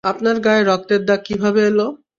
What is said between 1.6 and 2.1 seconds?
এলো?